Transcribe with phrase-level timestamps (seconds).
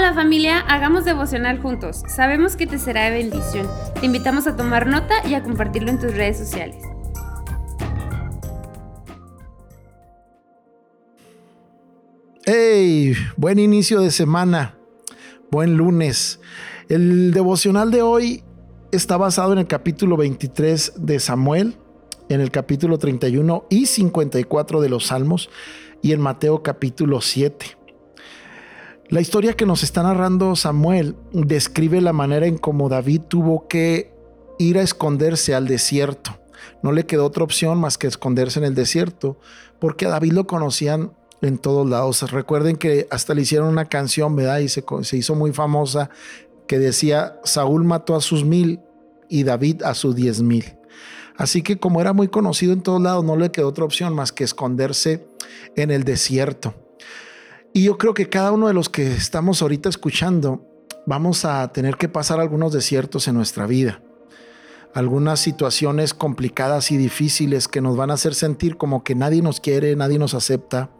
[0.00, 2.02] Hola familia, hagamos devocional juntos.
[2.08, 3.68] Sabemos que te será de bendición.
[4.00, 6.82] Te invitamos a tomar nota y a compartirlo en tus redes sociales.
[12.46, 13.12] ¡Hey!
[13.36, 14.74] Buen inicio de semana.
[15.50, 16.40] Buen lunes.
[16.88, 18.42] El devocional de hoy
[18.92, 21.76] está basado en el capítulo 23 de Samuel,
[22.30, 25.50] en el capítulo 31 y 54 de los Salmos
[26.00, 27.79] y en Mateo capítulo 7.
[29.10, 34.14] La historia que nos está narrando Samuel describe la manera en cómo David tuvo que
[34.60, 36.38] ir a esconderse al desierto.
[36.84, 39.36] No le quedó otra opción más que esconderse en el desierto,
[39.80, 41.10] porque a David lo conocían
[41.42, 42.30] en todos lados.
[42.30, 44.60] Recuerden que hasta le hicieron una canción, ¿verdad?
[44.60, 46.08] Y se, se hizo muy famosa,
[46.68, 48.78] que decía, Saúl mató a sus mil
[49.28, 50.76] y David a sus diez mil.
[51.36, 54.30] Así que como era muy conocido en todos lados, no le quedó otra opción más
[54.30, 55.26] que esconderse
[55.74, 56.74] en el desierto.
[57.72, 60.66] Y yo creo que cada uno de los que estamos ahorita escuchando
[61.06, 64.02] vamos a tener que pasar algunos desiertos en nuestra vida.
[64.92, 69.60] Algunas situaciones complicadas y difíciles que nos van a hacer sentir como que nadie nos
[69.60, 70.90] quiere, nadie nos acepta.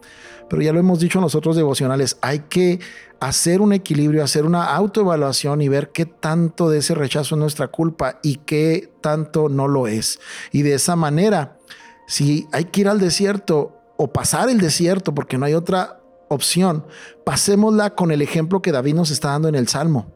[0.48, 2.78] Pero ya lo hemos dicho nosotros devocionales, hay que
[3.18, 7.68] hacer un equilibrio, hacer una autoevaluación y ver qué tanto de ese rechazo es nuestra
[7.68, 10.20] culpa y qué tanto no lo es.
[10.52, 11.58] Y de esa manera,
[12.06, 15.99] si hay que ir al desierto o pasar el desierto porque no hay otra
[16.32, 16.86] opción,
[17.24, 20.14] pasémosla con el ejemplo que David nos está dando en el Salmo,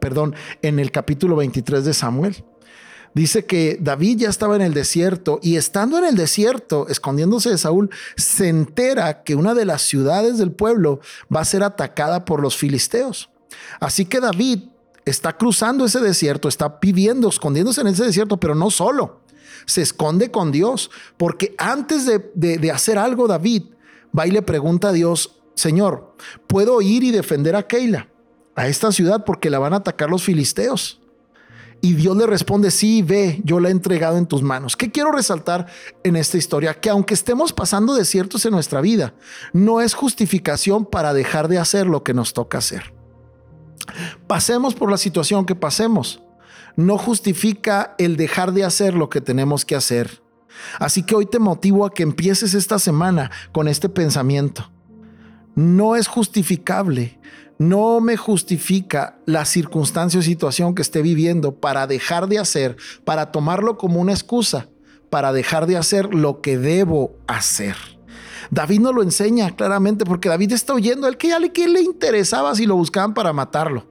[0.00, 2.44] perdón, en el capítulo 23 de Samuel.
[3.12, 7.58] Dice que David ya estaba en el desierto y estando en el desierto, escondiéndose de
[7.58, 11.00] Saúl, se entera que una de las ciudades del pueblo
[11.34, 13.28] va a ser atacada por los filisteos.
[13.80, 14.60] Así que David
[15.06, 19.22] está cruzando ese desierto, está viviendo, escondiéndose en ese desierto, pero no solo.
[19.66, 23.64] Se esconde con Dios, porque antes de, de hacer algo, David
[24.16, 26.14] va y le pregunta a Dios, Señor,
[26.46, 28.08] puedo ir y defender a Keila,
[28.54, 31.00] a esta ciudad, porque la van a atacar los filisteos.
[31.80, 34.76] Y Dios le responde, sí, ve, yo la he entregado en tus manos.
[34.76, 35.66] ¿Qué quiero resaltar
[36.04, 36.74] en esta historia?
[36.74, 39.14] Que aunque estemos pasando desiertos en nuestra vida,
[39.52, 42.94] no es justificación para dejar de hacer lo que nos toca hacer.
[44.28, 46.22] Pasemos por la situación que pasemos.
[46.76, 50.22] No justifica el dejar de hacer lo que tenemos que hacer.
[50.78, 54.70] Así que hoy te motivo a que empieces esta semana con este pensamiento
[55.54, 57.18] no es justificable,
[57.58, 63.32] no me justifica la circunstancia o situación que esté viviendo para dejar de hacer, para
[63.32, 64.68] tomarlo como una excusa,
[65.10, 67.76] para dejar de hacer lo que debo hacer.
[68.50, 72.54] David no lo enseña claramente porque David está oyendo, el que ya le, le interesaba
[72.54, 73.87] si lo buscaban para matarlo.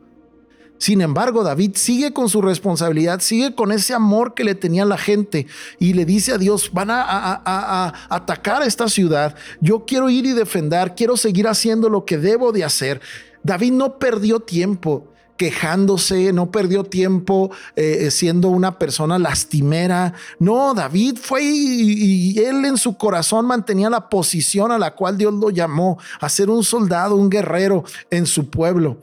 [0.78, 4.98] Sin embargo, David sigue con su responsabilidad, sigue con ese amor que le tenía la
[4.98, 5.48] gente
[5.80, 10.34] y le dice a Dios, van a, atacar a esta ciudad, yo quiero ir y
[10.34, 13.02] defender, quiero seguir haciendo lo que debo de hacer.
[13.44, 20.14] David no perdió tiempo quejándose, no perdió tiempo eh, siendo una persona lastimera.
[20.40, 25.18] No, David fue y, y, él en su corazón mantenía la posición a la cual
[25.18, 28.98] Dios lo llamó, a ser un soldado, un guerrero en su pueblo.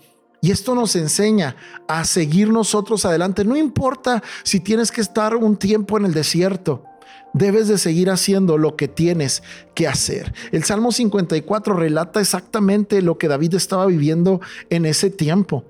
[0.45, 1.57] Y esto nos enseña
[1.89, 3.47] a seguir nosotros adelante.
[3.47, 6.85] No importa si tienes que estar un tiempo en el desierto.
[7.33, 9.43] Debes de seguir haciendo lo que tienes
[9.75, 10.35] que hacer.
[10.53, 15.65] El Salmo 54 relata exactamente lo que David estaba viviendo en ese tiempo.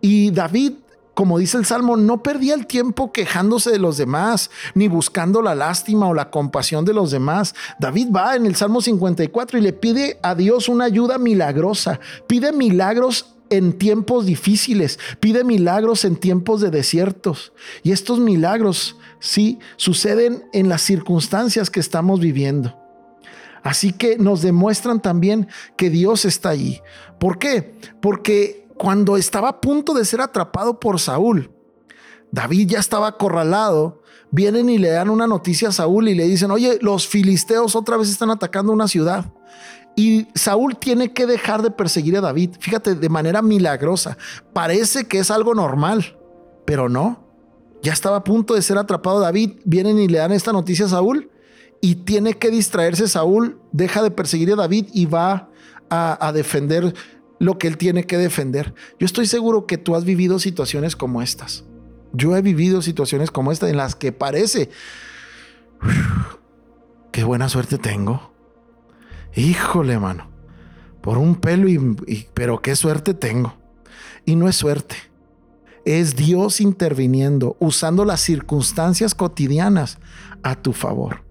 [0.00, 0.72] Y David
[1.14, 5.54] como dice el Salmo, no perdía el tiempo quejándose de los demás, ni buscando la
[5.54, 7.54] lástima o la compasión de los demás.
[7.80, 12.52] David va en el Salmo 54 y le pide a Dios una ayuda milagrosa, pide
[12.52, 17.52] milagros en tiempos difíciles, pide milagros en tiempos de desiertos.
[17.82, 22.76] Y estos milagros, sí, suceden en las circunstancias que estamos viviendo.
[23.62, 26.80] Así que nos demuestran también que Dios está allí.
[27.18, 27.74] ¿Por qué?
[28.00, 31.50] Porque cuando estaba a punto de ser atrapado por Saúl,
[32.30, 34.02] David ya estaba acorralado.
[34.30, 37.96] Vienen y le dan una noticia a Saúl y le dicen, oye, los filisteos otra
[37.96, 39.32] vez están atacando una ciudad.
[39.96, 42.50] Y Saúl tiene que dejar de perseguir a David.
[42.60, 44.18] Fíjate, de manera milagrosa.
[44.52, 46.18] Parece que es algo normal,
[46.66, 47.24] pero no.
[47.82, 49.52] Ya estaba a punto de ser atrapado David.
[49.64, 51.30] Vienen y le dan esta noticia a Saúl
[51.80, 53.58] y tiene que distraerse Saúl.
[53.72, 55.48] Deja de perseguir a David y va
[55.88, 56.94] a, defender
[57.38, 58.74] lo que él tiene que defender.
[58.98, 61.64] Yo estoy seguro que tú has vivido situaciones como estas.
[62.12, 64.68] Yo he vivido situaciones como esta en las que parece,
[67.12, 68.35] qué buena suerte tengo
[69.36, 70.28] Híjole, mano.
[71.02, 73.54] Por un pelo y, pero qué suerte tengo.
[74.24, 74.96] Y no es suerte.
[75.84, 79.98] Es Dios interviniendo, usando las circunstancias cotidianas
[80.42, 81.22] a tu favor.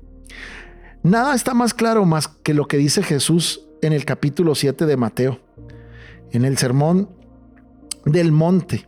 [1.04, 4.98] Nada está más claro más que lo que dice Jesús en el capítulo 7 de
[4.98, 5.42] Mateo.
[6.32, 7.10] En el sermón
[8.06, 8.88] del monte.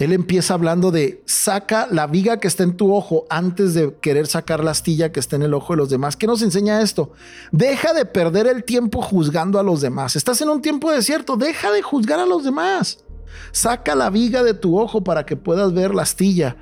[0.00, 4.26] Él empieza hablando de saca la viga que está en tu ojo antes de querer
[4.26, 6.16] sacar la astilla que está en el ojo de los demás.
[6.16, 7.12] ¿Qué nos enseña esto?
[7.52, 10.16] Deja de perder el tiempo juzgando a los demás.
[10.16, 13.04] Estás en un tiempo desierto, deja de juzgar a los demás.
[13.52, 16.56] Saca la viga de tu ojo para que puedas ver la astilla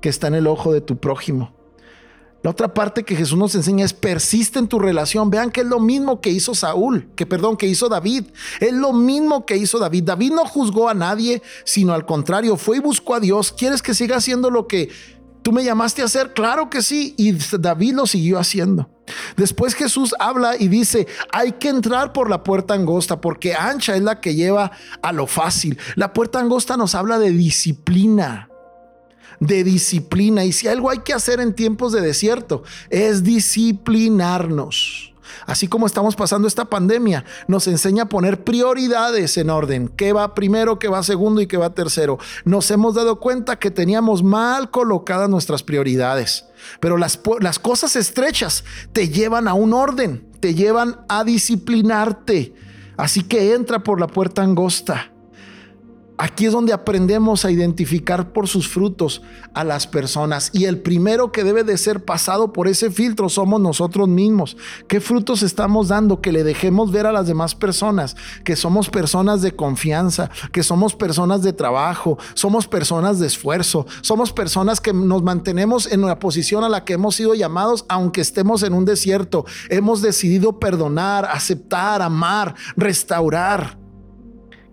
[0.00, 1.57] que está en el ojo de tu prójimo.
[2.42, 5.28] La otra parte que Jesús nos enseña es persiste en tu relación.
[5.28, 8.26] Vean que es lo mismo que hizo Saúl, que perdón, que hizo David.
[8.60, 10.04] Es lo mismo que hizo David.
[10.04, 13.52] David no juzgó a nadie, sino al contrario, fue y buscó a Dios.
[13.52, 14.88] ¿Quieres que siga haciendo lo que
[15.42, 16.32] tú me llamaste a hacer?
[16.32, 17.14] Claro que sí.
[17.16, 18.88] Y David lo siguió haciendo.
[19.36, 24.02] Después Jesús habla y dice, hay que entrar por la puerta angosta porque ancha es
[24.02, 24.70] la que lleva
[25.02, 25.76] a lo fácil.
[25.96, 28.48] La puerta angosta nos habla de disciplina
[29.40, 30.44] de disciplina.
[30.44, 35.08] Y si algo hay que hacer en tiempos de desierto, es disciplinarnos.
[35.46, 39.88] Así como estamos pasando esta pandemia, nos enseña a poner prioridades en orden.
[39.88, 42.18] ¿Qué va primero, qué va segundo y qué va tercero?
[42.44, 46.46] Nos hemos dado cuenta que teníamos mal colocadas nuestras prioridades.
[46.80, 52.54] Pero las, las cosas estrechas te llevan a un orden, te llevan a disciplinarte.
[52.96, 55.12] Así que entra por la puerta angosta.
[56.20, 59.22] Aquí es donde aprendemos a identificar por sus frutos
[59.54, 60.50] a las personas.
[60.52, 64.56] Y el primero que debe de ser pasado por ese filtro somos nosotros mismos.
[64.88, 66.20] ¿Qué frutos estamos dando?
[66.20, 70.96] Que le dejemos ver a las demás personas que somos personas de confianza, que somos
[70.96, 76.64] personas de trabajo, somos personas de esfuerzo, somos personas que nos mantenemos en la posición
[76.64, 79.44] a la que hemos sido llamados, aunque estemos en un desierto.
[79.70, 83.78] Hemos decidido perdonar, aceptar, amar, restaurar.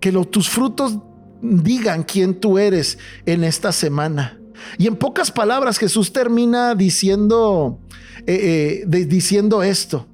[0.00, 0.98] Que tus frutos
[1.40, 4.38] digan quién tú eres en esta semana.
[4.78, 7.78] Y en pocas palabras Jesús termina diciendo,
[8.26, 10.06] eh, eh, diciendo esto.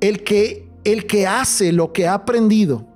[0.00, 2.86] El que, el que hace lo que ha aprendido,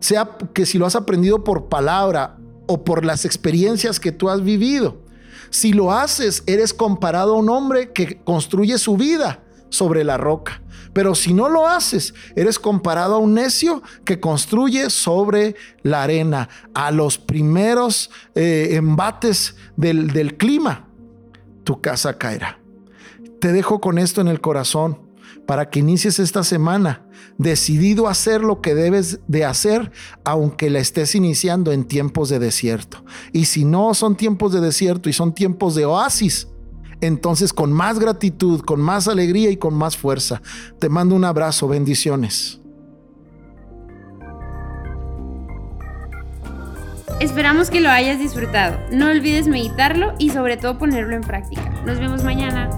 [0.00, 4.42] sea que si lo has aprendido por palabra o por las experiencias que tú has
[4.42, 5.02] vivido,
[5.50, 9.45] si lo haces, eres comparado a un hombre que construye su vida
[9.76, 10.62] sobre la roca.
[10.92, 16.48] Pero si no lo haces, eres comparado a un necio que construye sobre la arena,
[16.72, 20.88] a los primeros eh, embates del, del clima,
[21.64, 22.58] tu casa caerá.
[23.40, 25.06] Te dejo con esto en el corazón
[25.46, 27.06] para que inicies esta semana
[27.38, 29.92] decidido a hacer lo que debes de hacer,
[30.24, 33.04] aunque la estés iniciando en tiempos de desierto.
[33.32, 36.48] Y si no son tiempos de desierto y son tiempos de oasis,
[37.00, 40.42] entonces con más gratitud, con más alegría y con más fuerza.
[40.78, 42.60] Te mando un abrazo, bendiciones.
[47.20, 48.78] Esperamos que lo hayas disfrutado.
[48.92, 51.70] No olvides meditarlo y sobre todo ponerlo en práctica.
[51.86, 52.68] Nos vemos mañana.